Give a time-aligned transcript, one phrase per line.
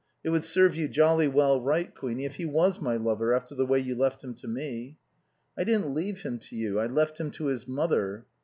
[0.23, 3.67] It would serve you jolly well right, Queenie, if he was my lover, after the
[3.67, 4.97] way you left him to me."
[5.55, 6.79] "I didn't leave him to you.
[6.79, 8.25] I left him to his mother."